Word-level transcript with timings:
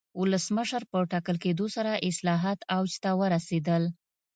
ولسمشر 0.19 0.83
په 0.91 0.97
ټاکل 1.11 1.37
کېدو 1.43 1.65
سره 1.75 1.91
اصلاحات 2.09 2.59
اوج 2.75 2.91
ته 3.03 3.09
ورسېدل. 3.19 3.83